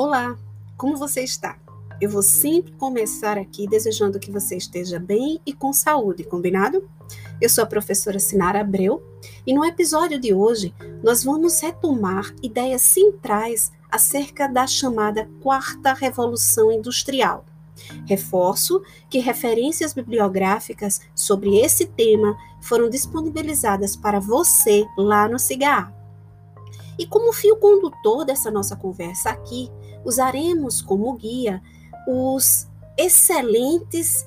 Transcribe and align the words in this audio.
Olá, 0.00 0.38
como 0.76 0.96
você 0.96 1.24
está? 1.24 1.58
Eu 2.00 2.08
vou 2.08 2.22
sempre 2.22 2.70
começar 2.70 3.36
aqui 3.36 3.66
desejando 3.66 4.20
que 4.20 4.30
você 4.30 4.56
esteja 4.56 4.96
bem 4.96 5.40
e 5.44 5.52
com 5.52 5.72
saúde, 5.72 6.22
combinado? 6.22 6.88
Eu 7.40 7.48
sou 7.50 7.64
a 7.64 7.66
professora 7.66 8.20
Sinara 8.20 8.60
Abreu 8.60 9.02
e 9.44 9.52
no 9.52 9.64
episódio 9.64 10.20
de 10.20 10.32
hoje 10.32 10.72
nós 11.02 11.24
vamos 11.24 11.60
retomar 11.60 12.32
ideias 12.40 12.82
centrais 12.82 13.72
acerca 13.90 14.46
da 14.46 14.68
chamada 14.68 15.28
Quarta 15.42 15.92
Revolução 15.94 16.70
Industrial. 16.70 17.44
Reforço 18.06 18.80
que 19.10 19.18
referências 19.18 19.92
bibliográficas 19.92 21.00
sobre 21.12 21.58
esse 21.58 21.86
tema 21.86 22.38
foram 22.60 22.88
disponibilizadas 22.88 23.96
para 23.96 24.20
você 24.20 24.86
lá 24.96 25.26
no 25.26 25.40
CIGA. 25.40 25.92
E 26.98 27.06
como 27.06 27.32
fio 27.32 27.56
condutor 27.56 28.24
dessa 28.24 28.48
nossa 28.50 28.74
conversa 28.74 29.30
aqui, 29.30 29.70
usaremos 30.08 30.80
como 30.80 31.12
guia 31.12 31.62
os 32.06 32.66
excelentes 32.96 34.26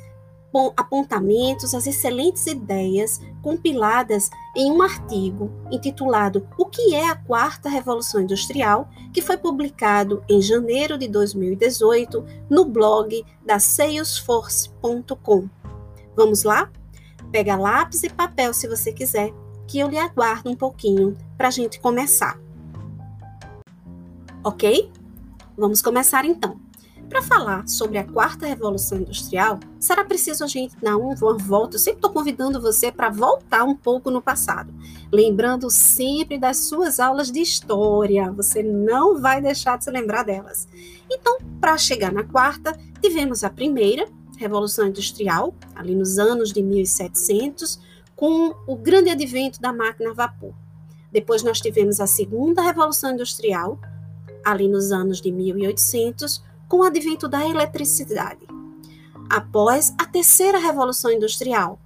apontamentos, 0.76 1.74
as 1.74 1.88
excelentes 1.88 2.46
ideias 2.46 3.22
compiladas 3.42 4.30
em 4.56 4.70
um 4.72 4.82
artigo 4.82 5.50
intitulado 5.72 6.46
O 6.58 6.66
que 6.66 6.94
é 6.94 7.10
a 7.10 7.16
Quarta 7.16 7.70
Revolução 7.70 8.22
Industrial, 8.22 8.90
que 9.14 9.22
foi 9.22 9.38
publicado 9.38 10.24
em 10.30 10.42
janeiro 10.42 10.98
de 10.98 11.08
2018 11.08 12.26
no 12.50 12.66
blog 12.66 13.26
da 13.46 13.60
salesforce.com. 13.60 15.50
Vamos 16.16 16.44
lá? 16.44 16.70
Pega 17.32 17.56
lápis 17.56 18.04
e 18.04 18.10
papel 18.10 18.54
se 18.54 18.68
você 18.68 18.92
quiser, 18.92 19.34
que 19.66 19.80
eu 19.80 19.88
lhe 19.88 19.98
aguardo 19.98 20.50
um 20.50 20.56
pouquinho 20.56 21.18
para 21.38 21.48
a 21.48 21.52
gente 21.52 21.80
começar. 21.80 22.38
Ok? 24.44 24.92
Vamos 25.58 25.82
começar 25.82 26.26
então. 26.26 26.60
Para 27.10 27.22
falar 27.22 27.68
sobre 27.68 27.98
a 27.98 28.06
quarta 28.06 28.48
revolução 28.48 29.00
industrial, 29.00 29.60
será 29.78 30.06
preciso 30.06 30.46
a 30.46 30.48
gente 30.48 30.78
dar 30.82 30.96
uma 30.96 31.14
volta. 31.38 31.76
Eu 31.76 31.80
sempre 31.80 31.98
estou 31.98 32.12
convidando 32.12 32.62
você 32.62 32.90
para 32.90 33.10
voltar 33.10 33.66
um 33.66 33.76
pouco 33.76 34.10
no 34.10 34.22
passado, 34.22 34.74
lembrando 35.12 35.70
sempre 35.70 36.38
das 36.38 36.60
suas 36.60 37.02
aulas 37.02 37.30
de 37.30 37.42
história. 37.42 38.32
Você 38.32 38.64
não 38.64 39.20
vai 39.20 39.42
deixar 39.42 39.78
de 39.78 39.84
se 39.84 39.92
lembrar 39.92 40.24
delas. 40.24 40.70
Então, 41.12 41.38
para 41.60 41.78
chegar 41.78 42.14
na 42.14 42.24
quarta, 42.24 42.80
tivemos 43.02 43.44
a 43.44 43.50
primeira 43.50 44.08
revolução 44.38 44.88
industrial, 44.88 45.54
ali 45.76 45.94
nos 45.94 46.18
anos 46.18 46.54
de 46.54 46.64
1700, 46.64 47.78
com 48.16 48.56
o 48.66 48.76
grande 48.76 49.10
advento 49.10 49.60
da 49.60 49.74
máquina 49.74 50.12
a 50.12 50.14
vapor. 50.14 50.54
Depois 51.12 51.44
nós 51.44 51.60
tivemos 51.60 52.00
a 52.00 52.08
segunda 52.08 52.62
revolução 52.62 53.12
industrial, 53.12 53.78
ali 54.44 54.68
nos 54.68 54.92
anos 54.92 55.22
de 55.22 55.32
1800, 55.32 56.44
com 56.68 56.78
o 56.78 56.84
advento 56.84 57.28
da 57.28 57.48
eletricidade. 57.48 58.48
Após 59.30 59.94
a 59.98 60.06
terceira 60.06 60.58
revolução 60.58 61.12
industrial, 61.12 61.80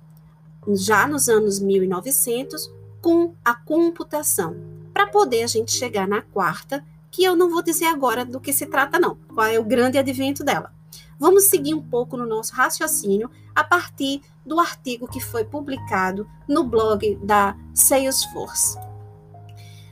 já 0.67 1.07
nos 1.07 1.29
anos 1.29 1.59
1900, 1.59 2.71
com 3.01 3.33
a 3.43 3.53
computação, 3.53 4.55
para 4.93 5.07
poder 5.07 5.43
a 5.43 5.47
gente 5.47 5.71
chegar 5.71 6.07
na 6.07 6.21
quarta, 6.21 6.83
que 7.11 7.23
eu 7.23 7.35
não 7.35 7.49
vou 7.49 7.61
dizer 7.61 7.85
agora 7.85 8.25
do 8.25 8.39
que 8.39 8.51
se 8.51 8.65
trata 8.65 8.99
não, 8.99 9.15
qual 9.33 9.47
é 9.47 9.59
o 9.59 9.63
grande 9.63 9.97
advento 9.97 10.43
dela. 10.43 10.73
Vamos 11.19 11.45
seguir 11.45 11.73
um 11.73 11.81
pouco 11.81 12.17
no 12.17 12.25
nosso 12.25 12.53
raciocínio 12.53 13.29
a 13.55 13.63
partir 13.63 14.21
do 14.45 14.59
artigo 14.59 15.07
que 15.07 15.21
foi 15.21 15.45
publicado 15.45 16.27
no 16.47 16.63
blog 16.63 17.15
da 17.23 17.55
Salesforce. 17.73 18.77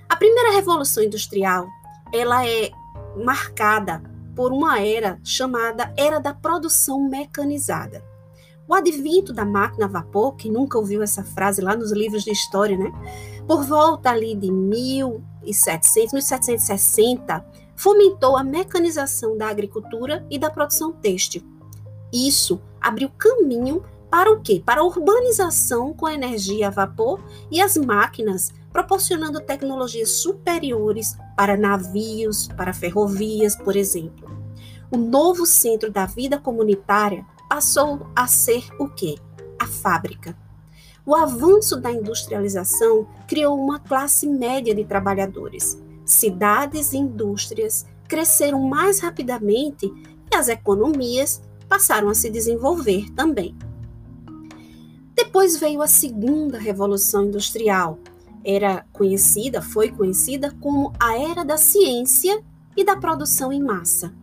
A 0.10 0.16
primeira 0.16 0.52
revolução 0.52 1.04
industrial 1.04 1.68
ela 2.14 2.48
é 2.48 2.72
marcada 3.18 4.04
por 4.36 4.54
uma 4.54 4.80
era 4.80 5.20
chamada 5.24 5.92
Era 5.98 6.20
da 6.20 6.34
Produção 6.34 7.10
Mecanizada. 7.10 8.04
O 8.68 8.74
advento 8.74 9.34
da 9.34 9.44
máquina 9.44 9.86
a 9.86 9.90
vapor, 9.90 10.36
que 10.36 10.50
nunca 10.50 10.78
ouviu 10.78 11.02
essa 11.02 11.24
frase 11.24 11.62
lá 11.62 11.76
nos 11.76 11.92
livros 11.92 12.24
de 12.24 12.32
história, 12.32 12.78
né? 12.78 12.92
Por 13.48 13.64
volta 13.64 14.12
ali 14.12 14.36
de 14.36 14.52
1700, 14.52 16.14
1760, 16.14 17.46
fomentou 17.76 18.38
a 18.38 18.44
mecanização 18.44 19.36
da 19.36 19.50
agricultura 19.50 20.26
e 20.30 20.38
da 20.38 20.50
produção 20.50 20.94
têxtil. 20.94 21.42
Isso 22.14 22.62
abriu 22.80 23.10
caminho 23.18 23.84
para 24.10 24.32
o 24.32 24.40
quê? 24.40 24.62
Para 24.64 24.82
a 24.82 24.86
urbanização 24.86 25.94
com 25.94 26.08
energia 26.08 26.68
a 26.68 26.72
vapor 26.72 27.20
e 27.52 27.60
as 27.60 27.76
máquinas 27.76 28.54
proporcionando 28.72 29.42
tecnologias 29.42 30.12
superiores 30.12 31.18
para 31.36 31.58
navios, 31.58 32.48
para 32.48 32.74
ferrovias, 32.74 33.56
por 33.56 33.76
exemplo. 33.76 34.30
O 34.92 34.98
novo 34.98 35.46
centro 35.46 35.92
da 35.92 36.06
vida 36.06 36.38
comunitária 36.38 37.26
passou 37.50 38.08
a 38.16 38.28
ser 38.28 38.64
o 38.80 38.88
quê? 38.88 39.16
A 39.60 39.66
fábrica. 39.66 40.38
O 41.06 41.16
avanço 41.16 41.76
da 41.76 41.92
industrialização 41.92 43.08
criou 43.28 43.60
uma 43.60 43.80
classe 43.80 44.28
média 44.28 44.74
de 44.74 44.86
trabalhadores. 44.86 45.82
Cidades 46.06 46.94
e 46.94 46.98
indústrias 46.98 47.86
cresceram 48.08 48.62
mais 48.62 49.00
rapidamente 49.00 49.92
e 50.32 50.36
as 50.36 50.48
economias 50.48 51.42
passaram 51.68 52.10
a 52.10 52.14
se 52.14 52.30
desenvolver 52.30 53.10
também. 53.16 53.56
Depois 55.16 55.58
veio 55.58 55.82
a 55.82 55.88
segunda 55.88 56.58
revolução 56.58 57.26
industrial, 57.26 58.00
era 58.44 58.86
conhecida, 58.92 59.62
foi 59.62 59.90
conhecida 59.90 60.52
como 60.60 60.94
a 61.00 61.18
era 61.18 61.44
da 61.44 61.58
ciência 61.58 62.44
e 62.76 62.84
da 62.84 62.96
produção 62.96 63.52
em 63.52 63.62
massa. 63.62 64.14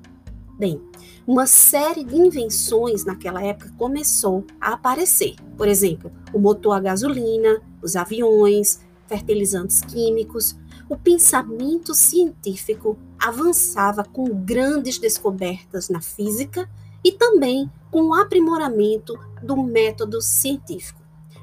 Bem, 0.59 0.81
uma 1.27 1.47
série 1.47 2.05
de 2.05 2.17
invenções 2.17 3.05
naquela 3.05 3.43
época 3.43 3.73
começou 3.79 4.45
a 4.61 4.75
aparecer. 4.75 5.37
Por 5.57 5.69
exemplo, 5.69 6.13
o 6.33 6.39
motor 6.39 6.73
a 6.73 6.81
gasolina, 6.81 7.63
os 7.83 7.97
aviões, 7.97 8.81
fertilizantes 9.07 9.81
químicos. 9.81 10.57
O 10.89 10.97
pensamento 10.97 11.95
científico 11.95 12.99
avançava 13.19 14.05
com 14.05 14.25
grandes 14.25 14.99
descobertas 14.99 15.89
na 15.89 16.01
física 16.01 16.69
e 17.03 17.13
também 17.13 17.71
com 17.91 18.03
o 18.09 18.15
aprimoramento 18.15 19.19
do 19.43 19.57
método 19.63 20.21
científico. 20.21 21.01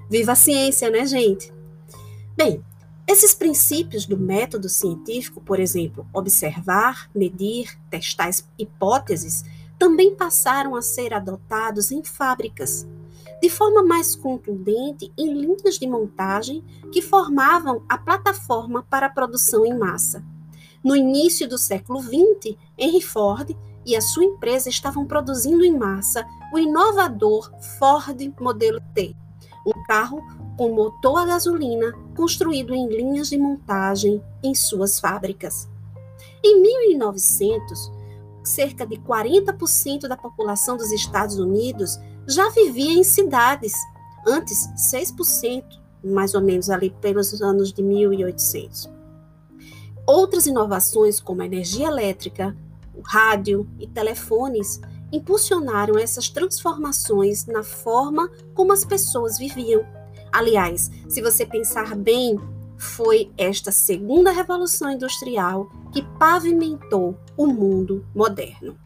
Viva 0.09 0.33
a 0.33 0.35
ciência, 0.35 0.89
né, 0.89 1.05
gente? 1.05 1.51
Bem, 2.37 2.63
esses 3.07 3.33
princípios 3.33 4.05
do 4.05 4.15
método 4.15 4.69
científico, 4.69 5.41
por 5.41 5.59
exemplo, 5.59 6.05
observar, 6.13 7.09
medir, 7.15 7.75
testar 7.89 8.29
hipóteses, 8.59 9.43
também 9.79 10.13
passaram 10.13 10.75
a 10.75 10.83
ser 10.83 11.15
adotados 11.15 11.91
em 11.91 12.03
fábricas, 12.03 12.87
de 13.41 13.49
forma 13.49 13.81
mais 13.83 14.15
contundente 14.15 15.11
em 15.17 15.33
linhas 15.33 15.79
de 15.79 15.87
montagem 15.87 16.63
que 16.91 17.01
formavam 17.01 17.81
a 17.89 17.97
plataforma 17.97 18.85
para 18.87 19.07
a 19.07 19.11
produção 19.11 19.65
em 19.65 19.75
massa. 19.75 20.23
No 20.83 20.95
início 20.95 21.49
do 21.49 21.57
século 21.57 21.99
XX, 22.03 22.55
Henry 22.77 23.01
Ford 23.01 23.57
e 23.83 23.95
a 23.95 24.01
sua 24.01 24.25
empresa 24.25 24.69
estavam 24.69 25.07
produzindo 25.07 25.65
em 25.65 25.75
massa 25.75 26.23
o 26.53 26.59
inovador 26.59 27.51
Ford 27.79 28.31
Modelo 28.39 28.79
T, 28.93 29.15
um 29.65 29.83
carro 29.85 30.21
com 30.57 30.73
motor 30.73 31.19
a 31.19 31.25
gasolina 31.25 31.94
construído 32.16 32.73
em 32.73 32.90
linhas 32.90 33.29
de 33.29 33.38
montagem 33.38 34.22
em 34.44 34.56
suas 34.56 35.00
fábricas. 35.00 35.69
Em 36.44 36.62
1900, 36.62 37.91
cerca 38.44 38.85
de 38.85 38.97
40% 38.97 40.07
da 40.07 40.18
população 40.18 40.75
dos 40.75 40.91
Estados 40.91 41.38
Unidos 41.38 42.00
já 42.25 42.50
vivia 42.50 42.94
em 42.94 43.03
cidades, 43.03 43.73
antes 44.25 44.68
6%, 44.91 45.63
mais 46.03 46.34
ou 46.34 46.41
menos 46.41 46.69
ali 46.69 46.89
pelos 47.01 47.42
anos 47.42 47.71
de 47.71 47.83
1800. 47.83 48.89
Outras 50.06 50.48
inovações, 50.48 51.19
como 51.19 51.42
a 51.42 51.45
energia 51.45 51.88
elétrica, 51.88 52.56
o 52.95 53.01
rádio 53.01 53.69
e 53.80 53.86
telefones, 53.86 54.81
impulsionaram 55.12 55.98
essas 55.98 56.30
transformações 56.30 57.45
na 57.45 57.63
forma 57.63 58.30
como 58.53 58.74
as 58.74 58.83
pessoas 58.83 59.38
viviam 59.38 59.86
Aliás, 60.38 60.92
se 61.10 61.19
você 61.19 61.48
pensar 61.48 61.95
bem, 61.95 62.39
foi 62.78 63.31
esta 63.39 63.72
segunda 63.72 64.30
revolução 64.30 64.92
industrial 64.92 65.68
que 65.92 66.04
pavimentou 66.19 67.18
o 67.36 67.48
mundo 67.48 68.06
moderno. 68.13 68.78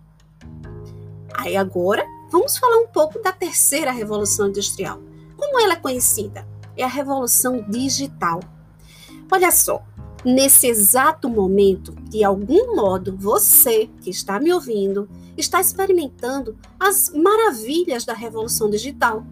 Aí 1.34 1.58
agora, 1.58 2.06
vamos 2.32 2.58
falar 2.58 2.78
um 2.78 2.88
pouco 2.88 3.22
da 3.22 3.34
terceira 3.34 3.92
revolução 3.92 4.48
industrial. 4.48 5.02
Como 5.36 5.60
ela 5.60 5.74
é 5.74 5.76
conhecida? 5.76 6.48
É 6.78 6.86
a 6.86 6.88
revolução 6.88 7.62
digital. 7.70 8.40
Olha 9.30 9.52
só, 9.52 9.84
nesse 10.24 10.68
exato 10.68 11.28
momento, 11.28 11.94
de 12.10 12.24
algum 12.24 12.78
modo, 12.78 13.18
você 13.18 13.90
que 14.00 14.10
está 14.10 14.40
me 14.40 14.54
ouvindo 14.54 15.10
está 15.36 15.60
experimentando 15.60 16.58
as 16.80 17.10
maravilhas 17.10 18.06
da 18.06 18.14
revolução 18.14 18.70
digital 18.70 19.26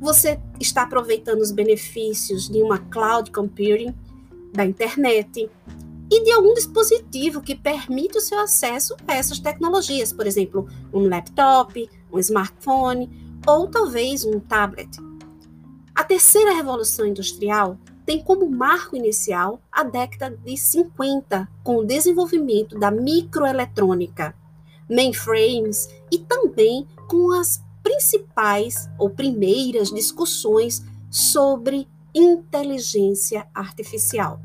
você 0.00 0.40
está 0.60 0.82
aproveitando 0.82 1.40
os 1.40 1.50
benefícios 1.50 2.48
de 2.48 2.62
uma 2.62 2.78
cloud 2.78 3.30
computing, 3.30 3.94
da 4.52 4.64
internet, 4.64 5.50
e 6.10 6.22
de 6.22 6.30
algum 6.30 6.54
dispositivo 6.54 7.40
que 7.40 7.54
permita 7.54 8.18
o 8.18 8.20
seu 8.20 8.38
acesso 8.38 8.94
a 9.06 9.14
essas 9.14 9.38
tecnologias, 9.38 10.12
por 10.12 10.26
exemplo, 10.26 10.68
um 10.92 11.08
laptop, 11.08 11.88
um 12.12 12.18
smartphone 12.18 13.10
ou 13.46 13.68
talvez 13.68 14.24
um 14.24 14.38
tablet. 14.38 14.90
A 15.94 16.04
terceira 16.04 16.54
revolução 16.54 17.06
industrial 17.06 17.78
tem 18.04 18.22
como 18.22 18.50
marco 18.50 18.96
inicial 18.96 19.60
a 19.72 19.82
década 19.82 20.36
de 20.44 20.56
50, 20.56 21.48
com 21.62 21.76
o 21.76 21.84
desenvolvimento 21.84 22.78
da 22.78 22.90
microeletrônica, 22.90 24.34
mainframes 24.88 25.88
e 26.12 26.18
também 26.18 26.86
com 27.08 27.32
as 27.32 27.63
principais 27.84 28.90
ou 28.98 29.10
primeiras 29.10 29.90
discussões 29.90 30.82
sobre 31.10 31.86
inteligência 32.14 33.46
artificial. 33.54 34.40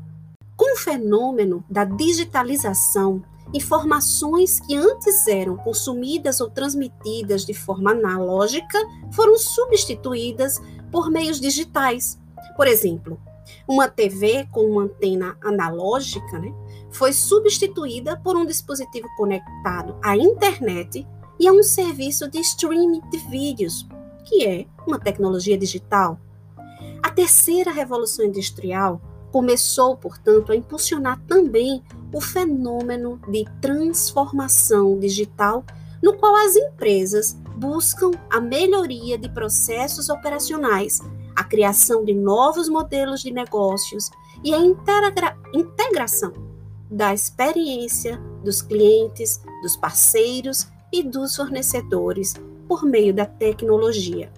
Com 0.56 0.74
o 0.74 0.76
fenômeno 0.76 1.64
da 1.68 1.84
digitalização, 1.84 3.24
informações 3.52 4.60
que 4.60 4.76
antes 4.76 5.26
eram 5.26 5.56
consumidas 5.56 6.40
ou 6.40 6.50
transmitidas 6.50 7.44
de 7.46 7.54
forma 7.54 7.92
analógica 7.92 8.78
foram 9.12 9.36
substituídas 9.38 10.60
por 10.92 11.10
meios 11.10 11.40
digitais. 11.40 12.20
Por 12.56 12.66
exemplo, 12.66 13.18
uma 13.66 13.88
TV 13.88 14.46
com 14.52 14.66
uma 14.66 14.82
antena 14.82 15.36
analógica 15.42 16.38
né, 16.38 16.52
foi 16.90 17.12
substituída 17.12 18.16
por 18.18 18.36
um 18.36 18.44
dispositivo 18.44 19.08
conectado 19.16 19.96
à 20.02 20.16
internet 20.16 21.06
e 21.40 21.48
a 21.48 21.52
um 21.52 21.62
serviço 21.62 22.28
de 22.28 22.38
streaming 22.38 23.00
de 23.10 23.16
vídeos, 23.30 23.88
que 24.24 24.46
é 24.46 24.66
uma 24.86 24.98
tecnologia 24.98 25.56
digital. 25.56 26.20
A 27.02 27.10
terceira 27.10 27.72
revolução 27.72 28.26
industrial 28.26 29.00
começou, 29.32 29.96
portanto, 29.96 30.52
a 30.52 30.56
impulsionar 30.56 31.18
também 31.26 31.82
o 32.12 32.20
fenômeno 32.20 33.18
de 33.28 33.46
transformação 33.60 34.98
digital, 34.98 35.64
no 36.02 36.12
qual 36.18 36.36
as 36.36 36.56
empresas 36.56 37.32
buscam 37.56 38.10
a 38.28 38.38
melhoria 38.38 39.16
de 39.16 39.28
processos 39.30 40.10
operacionais 40.10 41.00
a 41.40 41.44
criação 41.44 42.04
de 42.04 42.12
novos 42.12 42.68
modelos 42.68 43.22
de 43.22 43.30
negócios 43.30 44.10
e 44.44 44.52
a 44.52 44.58
integra 44.58 45.38
integração 45.54 46.34
da 46.90 47.14
experiência 47.14 48.18
dos 48.44 48.60
clientes, 48.60 49.40
dos 49.62 49.74
parceiros 49.74 50.66
e 50.92 51.02
dos 51.02 51.36
fornecedores 51.36 52.34
por 52.68 52.84
meio 52.84 53.12
da 53.12 53.26
tecnologia. 53.26 54.32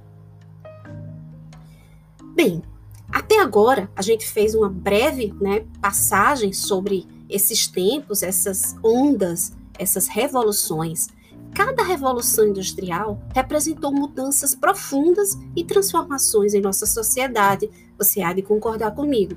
Bem, 2.34 2.62
até 3.10 3.40
agora 3.40 3.90
a 3.94 4.02
gente 4.02 4.26
fez 4.26 4.54
uma 4.54 4.68
breve 4.68 5.34
né, 5.40 5.66
passagem 5.80 6.52
sobre 6.52 7.06
esses 7.28 7.66
tempos, 7.66 8.22
essas 8.22 8.76
ondas, 8.82 9.52
essas 9.78 10.06
revoluções 10.08 11.08
Cada 11.54 11.82
revolução 11.82 12.46
industrial 12.48 13.20
representou 13.34 13.92
mudanças 13.92 14.54
profundas 14.54 15.38
e 15.54 15.62
transformações 15.62 16.54
em 16.54 16.62
nossa 16.62 16.86
sociedade. 16.86 17.70
Você 17.98 18.22
há 18.22 18.32
de 18.32 18.40
concordar 18.40 18.92
comigo. 18.92 19.36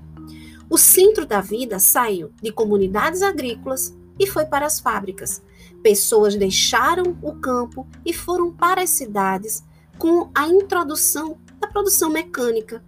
O 0.69 0.77
centro 0.77 1.25
da 1.25 1.41
vida 1.41 1.77
saiu 1.77 2.31
de 2.41 2.53
comunidades 2.53 3.21
agrícolas 3.21 3.93
e 4.17 4.25
foi 4.25 4.45
para 4.45 4.65
as 4.65 4.79
fábricas. 4.79 5.41
Pessoas 5.85 6.35
deixaram 6.35 7.15
o 7.21 7.35
campo 7.35 7.87
e 8.03 8.11
foram 8.11 8.51
para 8.51 8.81
as 8.81 8.89
cidades 8.89 9.63
com 9.99 10.31
a 10.33 10.47
introdução 10.47 11.37
da 11.59 11.67
produção 11.67 12.09
mecânica. 12.09 12.83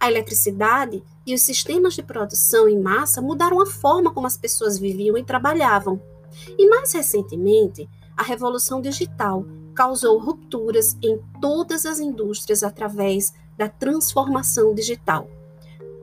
A 0.00 0.10
eletricidade 0.10 1.04
e 1.26 1.34
os 1.34 1.42
sistemas 1.42 1.92
de 1.92 2.02
produção 2.02 2.66
em 2.66 2.80
massa 2.80 3.20
mudaram 3.20 3.60
a 3.60 3.66
forma 3.66 4.10
como 4.10 4.26
as 4.26 4.38
pessoas 4.38 4.78
viviam 4.78 5.18
e 5.18 5.22
trabalhavam. 5.22 6.00
E 6.56 6.66
mais 6.66 6.90
recentemente, 6.94 7.86
a 8.16 8.22
revolução 8.22 8.80
digital 8.80 9.44
causou 9.74 10.18
rupturas 10.18 10.96
em 11.02 11.20
todas 11.42 11.84
as 11.84 12.00
indústrias 12.00 12.62
através 12.62 13.34
da 13.54 13.68
transformação 13.68 14.74
digital. 14.74 15.28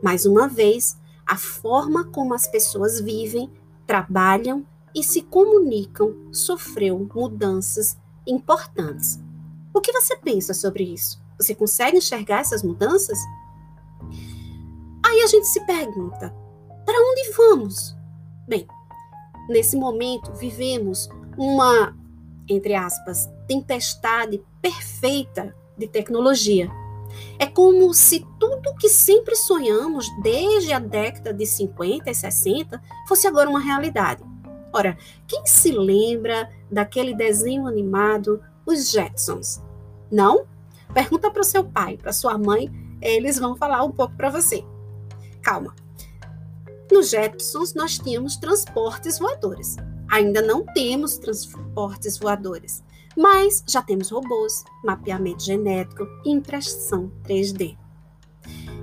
Mais 0.04 0.28
uma 0.28 0.48
vez, 0.48 1.00
a 1.26 1.36
forma 1.36 2.04
como 2.04 2.36
as 2.36 2.46
pessoas 2.46 3.02
vivem, 3.02 3.52
trabalham 3.88 4.64
e 4.98 5.04
se 5.04 5.22
comunicam 5.22 6.16
sofreu 6.32 7.08
mudanças 7.14 7.98
importantes. 8.26 9.20
O 9.74 9.80
que 9.80 9.92
você 9.92 10.18
pensa 10.18 10.54
sobre 10.54 10.84
isso? 10.84 11.22
Você 11.40 11.54
consegue 11.54 11.98
enxergar 11.98 12.42
essas 12.42 12.64
mudanças? 12.64 13.20
Aí 15.06 15.22
a 15.22 15.28
gente 15.28 15.48
se 15.48 15.64
pergunta: 15.66 16.34
para 16.86 17.00
onde 17.00 17.32
vamos? 17.32 17.96
Bem, 18.48 18.66
nesse 19.48 19.78
momento 19.78 20.34
vivemos 20.34 21.08
uma 21.38 21.96
entre 22.50 22.74
aspas, 22.76 23.30
tempestade 23.48 24.42
perfeita 24.62 25.56
de 25.78 25.88
tecnologia. 25.88 26.70
É 27.40 27.46
como 27.46 27.94
se 27.94 28.26
tudo 28.40 28.76
que 28.76 28.90
sempre 28.90 29.36
sonhamos 29.36 30.08
desde 30.22 30.72
a 30.74 30.80
década 30.80 31.34
de 31.34 31.46
50 31.46 32.10
e 32.10 32.16
60 32.16 32.82
fosse 33.08 33.28
agora 33.28 33.50
uma 33.50 33.60
realidade. 33.60 34.24
Ora, 34.78 34.96
quem 35.28 35.44
se 35.44 35.72
lembra 35.72 36.52
daquele 36.72 37.16
desenho 37.16 37.66
animado 37.66 38.40
Os 38.64 38.92
Jetsons? 38.92 39.60
Não? 40.12 40.46
Pergunta 40.94 41.32
para 41.32 41.42
o 41.42 41.44
seu 41.44 41.64
pai, 41.64 41.98
para 41.98 42.14
sua 42.14 42.38
mãe, 42.38 42.70
eles 43.02 43.40
vão 43.40 43.56
falar 43.56 43.84
um 43.84 43.92
pouco 43.92 44.16
para 44.16 44.30
você. 44.30 44.64
Calma. 45.42 45.74
Nos 46.92 47.10
Jetsons 47.10 47.74
nós 47.74 47.98
tínhamos 47.98 48.38
transportes 48.38 49.18
voadores. 49.18 49.78
Ainda 50.12 50.44
não 50.44 50.64
temos 50.64 51.18
transportes 51.18 52.20
voadores, 52.20 52.84
mas 53.18 53.64
já 53.68 53.82
temos 53.82 54.12
robôs, 54.12 54.64
mapeamento 54.84 55.44
genético 55.44 56.08
e 56.24 56.30
impressão 56.30 57.12
3D. 57.24 57.76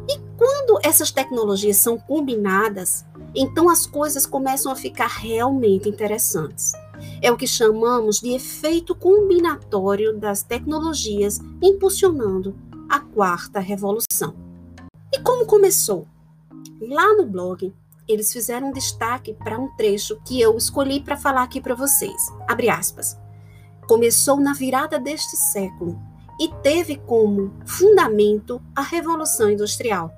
E 0.09 0.19
quando 0.37 0.81
essas 0.83 1.13
tecnologias 1.13 1.77
são 1.77 1.97
combinadas, 1.97 3.07
então 3.35 3.69
as 3.69 3.87
coisas 3.87 4.27
começam 4.27 4.71
a 4.71 4.77
ficar 4.77 5.09
realmente 5.09 5.89
interessantes. 5.89 6.73
É 7.21 7.31
o 7.31 7.37
que 7.37 7.47
chamamos 7.47 8.21
de 8.21 8.31
efeito 8.31 8.95
combinatório 8.95 10.17
das 10.17 10.43
tecnologias 10.43 11.41
impulsionando 11.63 12.55
a 12.89 13.01
quarta 13.01 13.59
revolução. 13.59 14.35
E 15.13 15.19
como 15.21 15.47
começou? 15.47 16.07
Lá 16.81 17.15
no 17.15 17.27
blog 17.27 17.73
eles 18.07 18.33
fizeram 18.33 18.69
um 18.69 18.73
destaque 18.73 19.33
para 19.33 19.59
um 19.59 19.69
trecho 19.77 20.21
que 20.27 20.41
eu 20.41 20.57
escolhi 20.57 21.01
para 21.01 21.17
falar 21.17 21.43
aqui 21.43 21.61
para 21.61 21.75
vocês. 21.75 22.31
Abre 22.47 22.69
aspas. 22.69 23.19
Começou 23.89 24.39
na 24.39 24.53
virada 24.53 24.99
deste 24.99 25.37
século 25.37 25.99
e 26.39 26.49
teve 26.63 26.97
como 26.97 27.53
fundamento 27.65 28.61
a 28.75 28.83
Revolução 28.83 29.51
Industrial. 29.51 30.13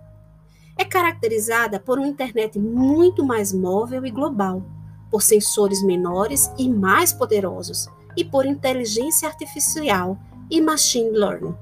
É 0.76 0.84
caracterizada 0.84 1.80
por 1.80 1.98
uma 1.98 2.06
internet 2.06 2.58
muito 2.58 3.24
mais 3.24 3.52
móvel 3.52 4.04
e 4.04 4.10
global, 4.10 4.62
por 5.10 5.22
sensores 5.22 5.82
menores 5.82 6.50
e 6.58 6.68
mais 6.68 7.12
poderosos 7.12 7.88
e 8.16 8.24
por 8.24 8.44
inteligência 8.44 9.28
artificial 9.28 10.18
e 10.50 10.60
machine 10.60 11.10
learning. 11.10 11.54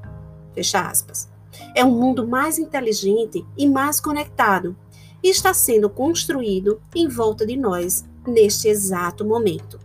Fecha 0.54 0.80
aspas. 0.80 1.28
É 1.74 1.84
um 1.84 1.92
mundo 1.92 2.26
mais 2.26 2.58
inteligente 2.58 3.46
e 3.56 3.68
mais 3.68 4.00
conectado, 4.00 4.76
e 5.22 5.30
está 5.30 5.54
sendo 5.54 5.88
construído 5.88 6.82
em 6.94 7.08
volta 7.08 7.46
de 7.46 7.56
nós 7.56 8.04
neste 8.26 8.68
exato 8.68 9.24
momento. 9.24 9.78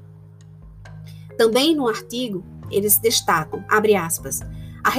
Também 1.38 1.74
no 1.74 1.88
artigo, 1.88 2.43
eles 2.69 2.98
destacam, 2.98 3.63
abre 3.69 3.95
aspas, 3.95 4.41
a, 4.83 4.91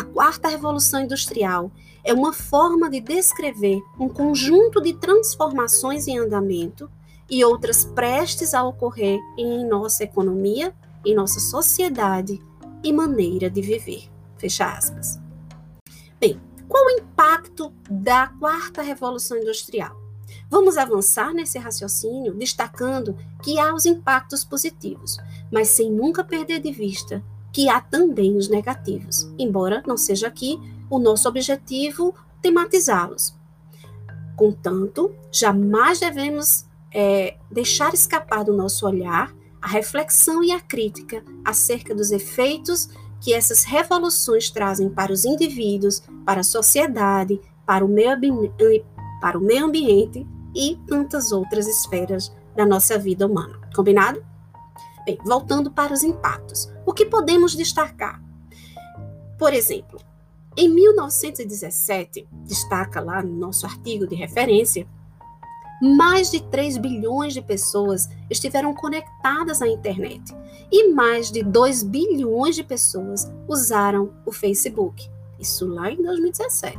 a 0.00 0.04
quarta 0.04 0.48
revolução 0.48 1.00
industrial 1.00 1.70
é 2.04 2.12
uma 2.12 2.32
forma 2.32 2.90
de 2.90 3.00
descrever 3.00 3.80
um 3.98 4.08
conjunto 4.08 4.80
de 4.80 4.92
transformações 4.94 6.08
em 6.08 6.18
andamento 6.18 6.90
e 7.30 7.44
outras 7.44 7.84
prestes 7.84 8.54
a 8.54 8.64
ocorrer 8.64 9.18
em 9.38 9.64
nossa 9.66 10.04
economia, 10.04 10.74
em 11.04 11.14
nossa 11.14 11.40
sociedade 11.40 12.42
e 12.82 12.92
maneira 12.92 13.48
de 13.48 13.62
viver. 13.62 14.10
Fecha 14.36 14.66
aspas. 14.66 15.20
Bem, 16.18 16.40
qual 16.68 16.84
o 16.86 16.90
impacto 16.90 17.72
da 17.88 18.26
quarta 18.26 18.82
revolução 18.82 19.38
industrial? 19.38 20.00
Vamos 20.50 20.76
avançar 20.76 21.32
nesse 21.32 21.58
raciocínio 21.58 22.34
destacando 22.34 23.16
que 23.42 23.58
há 23.58 23.74
os 23.74 23.86
impactos 23.86 24.44
positivos, 24.44 25.16
mas 25.50 25.68
sem 25.68 25.90
nunca 25.90 26.24
perder 26.24 26.60
de 26.60 26.72
vista 26.72 27.22
que 27.52 27.68
há 27.68 27.80
também 27.80 28.36
os 28.36 28.48
negativos, 28.48 29.30
embora 29.38 29.82
não 29.86 29.96
seja 29.96 30.26
aqui 30.26 30.58
o 30.88 30.98
nosso 30.98 31.28
objetivo 31.28 32.14
tematizá-los. 32.40 33.34
Contanto, 34.36 35.14
jamais 35.30 36.00
devemos 36.00 36.66
é, 36.92 37.36
deixar 37.50 37.94
escapar 37.94 38.44
do 38.44 38.52
nosso 38.52 38.86
olhar 38.86 39.32
a 39.60 39.68
reflexão 39.68 40.42
e 40.42 40.50
a 40.50 40.60
crítica 40.60 41.22
acerca 41.44 41.94
dos 41.94 42.10
efeitos 42.10 42.88
que 43.20 43.32
essas 43.32 43.62
revoluções 43.62 44.50
trazem 44.50 44.88
para 44.90 45.12
os 45.12 45.24
indivíduos, 45.24 46.02
para 46.26 46.40
a 46.40 46.44
sociedade, 46.44 47.40
para 47.64 47.84
o 47.84 47.88
meio, 47.88 48.10
para 49.20 49.38
o 49.38 49.40
meio 49.40 49.66
ambiente 49.66 50.26
e 50.54 50.76
tantas 50.86 51.30
outras 51.30 51.66
esferas 51.68 52.34
da 52.56 52.66
nossa 52.66 52.98
vida 52.98 53.26
humana. 53.26 53.60
Combinado? 53.74 54.31
Bem, 55.04 55.18
voltando 55.24 55.70
para 55.70 55.92
os 55.92 56.02
impactos. 56.02 56.72
O 56.86 56.92
que 56.92 57.06
podemos 57.06 57.54
destacar? 57.56 58.22
Por 59.38 59.52
exemplo, 59.52 60.00
em 60.56 60.68
1917, 60.68 62.28
destaca 62.44 63.00
lá 63.00 63.22
no 63.22 63.34
nosso 63.34 63.66
artigo 63.66 64.06
de 64.06 64.14
referência, 64.14 64.86
mais 65.80 66.30
de 66.30 66.40
3 66.40 66.76
bilhões 66.76 67.34
de 67.34 67.42
pessoas 67.42 68.08
estiveram 68.30 68.72
conectadas 68.72 69.60
à 69.60 69.66
internet 69.66 70.22
e 70.70 70.92
mais 70.92 71.30
de 71.30 71.42
2 71.42 71.82
bilhões 71.82 72.54
de 72.54 72.62
pessoas 72.62 73.28
usaram 73.48 74.12
o 74.24 74.30
Facebook. 74.30 75.10
Isso 75.40 75.66
lá 75.66 75.90
em 75.90 76.00
2017. 76.00 76.78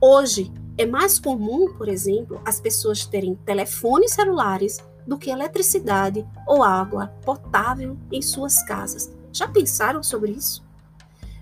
Hoje, 0.00 0.52
é 0.76 0.84
mais 0.84 1.18
comum, 1.18 1.72
por 1.74 1.88
exemplo, 1.88 2.40
as 2.44 2.60
pessoas 2.60 3.06
terem 3.06 3.36
telefones 3.46 4.12
celulares 4.12 4.78
do 5.06 5.18
que 5.18 5.30
eletricidade 5.30 6.26
ou 6.46 6.62
água 6.62 7.08
potável 7.24 7.96
em 8.10 8.20
suas 8.20 8.62
casas. 8.64 9.10
Já 9.32 9.46
pensaram 9.46 10.02
sobre 10.02 10.32
isso? 10.32 10.64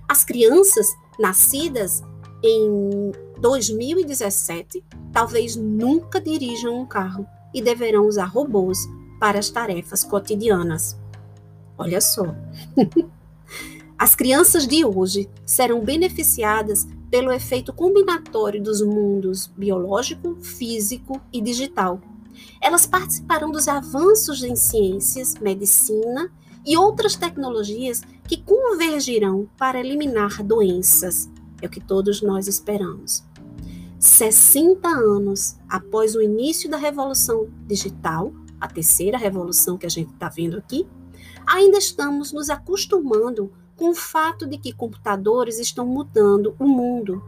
As 0.09 0.25
crianças 0.25 0.95
nascidas 1.19 2.03
em 2.43 3.13
2017 3.39 4.85
talvez 5.13 5.57
nunca 5.57 6.21
dirijam 6.21 6.81
um 6.81 6.87
carro 6.87 7.27
e 7.55 7.63
deverão 7.63 8.07
usar 8.07 8.27
robôs 8.27 8.79
para 9.19 9.39
as 9.39 9.49
tarefas 9.49 10.05
cotidianas. 10.05 10.99
Olha 11.79 12.01
só. 12.01 12.35
As 13.97 14.15
crianças 14.15 14.67
de 14.67 14.85
hoje 14.85 15.31
serão 15.47 15.81
beneficiadas 15.81 16.87
pelo 17.11 17.33
efeito 17.33 17.73
combinatório 17.73 18.61
dos 18.61 18.83
mundos 18.83 19.47
biológico, 19.47 20.37
físico 20.43 21.21
e 21.33 21.41
digital. 21.41 22.01
Elas 22.61 22.87
participarão 22.87 23.51
dos 23.51 23.69
avanços 23.69 24.43
em 24.43 24.57
ciências, 24.57 25.35
medicina 25.35 26.31
e 26.65 26.77
outras 26.77 27.15
tecnologias 27.15 28.03
que 28.27 28.43
convergirão 28.43 29.49
para 29.57 29.79
eliminar 29.79 30.43
doenças. 30.43 31.29
É 31.61 31.67
o 31.67 31.71
que 31.71 31.81
todos 31.81 32.23
nós 32.23 32.49
esperamos. 32.49 33.25
60 33.99 34.87
anos 34.87 35.57
após 35.69 36.15
o 36.15 36.21
início 36.21 36.69
da 36.69 36.77
revolução 36.77 37.49
digital, 37.67 38.33
a 38.61 38.69
terceira 38.69 39.17
revolução 39.17 39.79
que 39.79 39.87
a 39.87 39.91
gente 39.91 40.13
está 40.13 40.29
vendo 40.29 40.59
aqui, 40.59 40.87
ainda 41.47 41.79
estamos 41.79 42.33
nos 42.33 42.51
acostumando 42.51 43.53
com 43.77 43.91
o 43.91 43.95
fato 43.95 44.47
de 44.47 44.59
que 44.59 44.73
computadores 44.73 45.59
estão 45.59 45.87
mudando 45.87 46.55
o 46.59 46.67
mundo. 46.67 47.23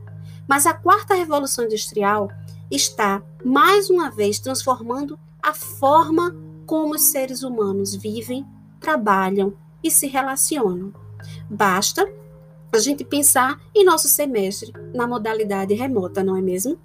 Mas 0.48 0.66
a 0.66 0.74
quarta 0.74 1.14
revolução 1.14 1.64
industrial 1.64 2.30
está, 2.70 3.22
mais 3.44 3.90
uma 3.90 4.10
vez, 4.10 4.38
transformando 4.38 5.18
a 5.42 5.54
forma 5.54 6.34
como 6.66 6.94
os 6.94 7.02
seres 7.02 7.42
humanos 7.42 7.94
vivem, 7.94 8.44
trabalham 8.80 9.54
e 9.82 9.90
se 9.90 10.06
relacionam. 10.06 10.92
Basta 11.48 12.10
a 12.72 12.78
gente 12.78 13.04
pensar 13.04 13.60
em 13.74 13.84
nosso 13.84 14.08
semestre 14.08 14.72
na 14.94 15.06
modalidade 15.06 15.74
remota, 15.74 16.22
não 16.22 16.36
é 16.36 16.42
mesmo? 16.42 16.78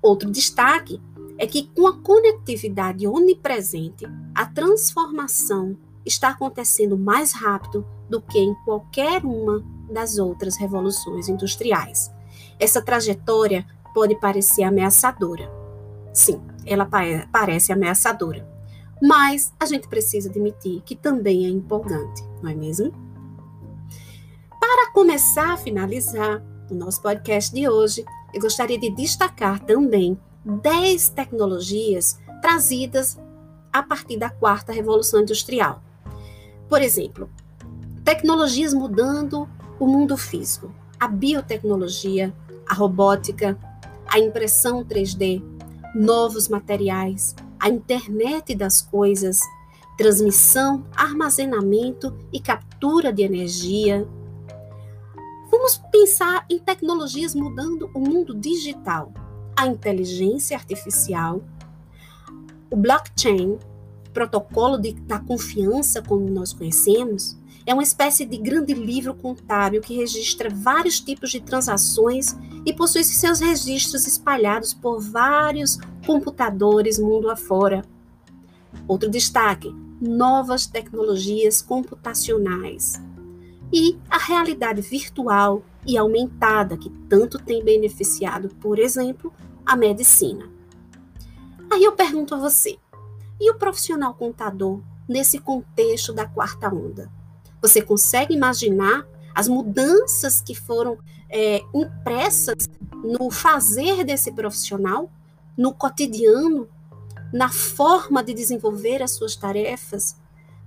Outro 0.00 0.30
destaque 0.30 1.00
é 1.38 1.46
que, 1.46 1.68
com 1.74 1.86
a 1.86 2.00
conectividade 2.00 3.06
onipresente, 3.06 4.06
a 4.34 4.46
transformação 4.46 5.76
está 6.04 6.30
acontecendo 6.30 6.96
mais 6.96 7.32
rápido 7.32 7.84
do 8.08 8.22
que 8.22 8.38
em 8.38 8.54
qualquer 8.64 9.24
uma 9.24 9.64
das 9.90 10.18
outras 10.18 10.56
revoluções 10.56 11.28
industriais. 11.28 12.10
Essa 12.58 12.80
trajetória 12.80 13.66
pode 13.96 14.14
parecer 14.14 14.62
ameaçadora. 14.62 15.50
Sim, 16.12 16.42
ela 16.66 16.86
parece 17.32 17.72
ameaçadora. 17.72 18.46
Mas 19.00 19.54
a 19.58 19.64
gente 19.64 19.88
precisa 19.88 20.28
admitir 20.28 20.82
que 20.82 20.94
também 20.94 21.46
é 21.46 21.48
empolgante, 21.48 22.22
não 22.42 22.50
é 22.50 22.54
mesmo? 22.54 22.92
Para 24.60 24.92
começar 24.92 25.54
a 25.54 25.56
finalizar 25.56 26.42
o 26.70 26.74
nosso 26.74 27.00
podcast 27.00 27.54
de 27.54 27.66
hoje, 27.66 28.04
eu 28.34 28.40
gostaria 28.42 28.78
de 28.78 28.90
destacar 28.90 29.60
também 29.60 30.20
10 30.44 31.08
tecnologias 31.08 32.18
trazidas 32.42 33.18
a 33.72 33.82
partir 33.82 34.18
da 34.18 34.28
quarta 34.28 34.74
revolução 34.74 35.22
industrial. 35.22 35.82
Por 36.68 36.82
exemplo, 36.82 37.30
tecnologias 38.04 38.74
mudando 38.74 39.48
o 39.80 39.86
mundo 39.86 40.18
físico, 40.18 40.70
a 41.00 41.08
biotecnologia, 41.08 42.34
a 42.68 42.74
robótica, 42.74 43.58
a 44.08 44.18
impressão 44.18 44.84
3D, 44.84 45.42
novos 45.94 46.48
materiais, 46.48 47.34
a 47.58 47.68
internet 47.68 48.54
das 48.54 48.80
coisas, 48.82 49.40
transmissão, 49.96 50.84
armazenamento 50.94 52.14
e 52.32 52.38
captura 52.38 53.12
de 53.12 53.22
energia. 53.22 54.06
Vamos 55.50 55.80
pensar 55.90 56.44
em 56.50 56.58
tecnologias 56.58 57.34
mudando 57.34 57.90
o 57.94 58.00
mundo 58.00 58.34
digital, 58.34 59.12
a 59.56 59.66
inteligência 59.66 60.56
artificial, 60.56 61.42
o 62.70 62.76
blockchain, 62.76 63.58
protocolo 64.12 64.78
de, 64.78 64.92
da 64.92 65.18
confiança, 65.18 66.02
como 66.02 66.28
nós 66.28 66.52
conhecemos, 66.52 67.38
é 67.66 67.74
uma 67.74 67.82
espécie 67.82 68.24
de 68.24 68.38
grande 68.38 68.72
livro 68.72 69.12
contábil 69.12 69.82
que 69.82 69.96
registra 69.96 70.48
vários 70.48 71.00
tipos 71.00 71.30
de 71.30 71.40
transações 71.40 72.36
e 72.64 72.72
possui 72.72 73.02
seus 73.02 73.40
registros 73.40 74.06
espalhados 74.06 74.72
por 74.72 75.00
vários 75.00 75.76
computadores 76.06 76.96
mundo 76.96 77.28
afora. 77.28 77.84
Outro 78.86 79.10
destaque: 79.10 79.74
novas 80.00 80.64
tecnologias 80.66 81.60
computacionais 81.60 83.02
e 83.72 83.98
a 84.08 84.16
realidade 84.16 84.80
virtual 84.80 85.64
e 85.84 85.98
aumentada 85.98 86.76
que 86.76 86.90
tanto 87.08 87.36
tem 87.36 87.64
beneficiado, 87.64 88.48
por 88.60 88.78
exemplo, 88.78 89.32
a 89.64 89.74
medicina. 89.74 90.48
Aí 91.68 91.82
eu 91.82 91.92
pergunto 91.92 92.32
a 92.32 92.38
você: 92.38 92.78
e 93.40 93.50
o 93.50 93.58
profissional 93.58 94.14
contador 94.14 94.80
nesse 95.08 95.40
contexto 95.40 96.12
da 96.12 96.26
quarta 96.26 96.72
onda? 96.72 97.15
Você 97.66 97.82
consegue 97.82 98.32
imaginar 98.32 99.04
as 99.34 99.48
mudanças 99.48 100.40
que 100.40 100.54
foram 100.54 100.96
é, 101.28 101.60
impressas 101.74 102.68
no 102.94 103.28
fazer 103.28 104.04
desse 104.04 104.30
profissional, 104.30 105.10
no 105.58 105.74
cotidiano, 105.74 106.68
na 107.32 107.48
forma 107.48 108.22
de 108.22 108.32
desenvolver 108.32 109.02
as 109.02 109.10
suas 109.10 109.34
tarefas, 109.34 110.16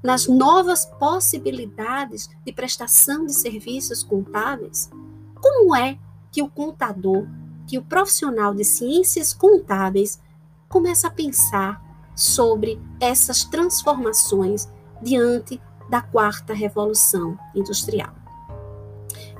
nas 0.03 0.27
novas 0.27 0.85
possibilidades 0.99 2.29
de 2.45 2.51
prestação 2.51 3.25
de 3.25 3.33
serviços 3.33 4.03
contábeis? 4.03 4.89
Como 5.35 5.73
é 5.73 5.97
que 6.33 6.41
o 6.41 6.49
contador, 6.49 7.25
que 7.65 7.77
o 7.77 7.81
profissional 7.81 8.53
de 8.53 8.65
ciências 8.65 9.33
contábeis 9.33 10.19
começa 10.67 11.07
a 11.07 11.11
pensar 11.11 11.81
sobre 12.13 12.77
essas 12.99 13.45
transformações 13.45 14.67
diante 15.01 15.61
da 15.89 16.01
quarta 16.01 16.53
revolução 16.53 17.37
industrial. 17.55 18.13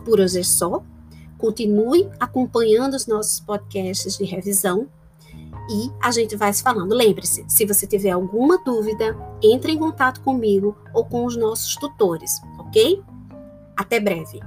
Por 0.04 0.20
hoje 0.20 0.40
é 0.40 0.44
só. 0.44 0.84
Continue 1.38 2.10
acompanhando 2.20 2.96
os 2.96 3.08
nossos 3.08 3.40
podcasts 3.40 4.18
de 4.18 4.26
revisão 4.26 4.88
e 5.70 5.92
a 6.02 6.12
gente 6.12 6.36
vai 6.36 6.52
se 6.52 6.64
falando. 6.64 6.94
Lembre-se, 6.94 7.46
se 7.48 7.66
você 7.66 7.88
tiver 7.88 8.12
alguma 8.12 8.62
dúvida, 8.64 9.16
entre 9.42 9.72
em 9.72 9.78
contato 9.78 10.22
comigo 10.22 10.76
ou 10.94 11.06
com 11.06 11.26
os 11.26 11.38
nossos 11.38 11.76
tutores, 11.76 12.42
ok? 12.58 13.02
Até 13.78 14.00
breve! 14.00 14.42